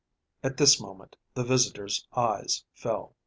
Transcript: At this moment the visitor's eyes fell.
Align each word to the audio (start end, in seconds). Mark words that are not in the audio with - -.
At 0.41 0.57
this 0.57 0.81
moment 0.81 1.15
the 1.35 1.43
visitor's 1.43 2.07
eyes 2.15 2.63
fell. 2.73 3.13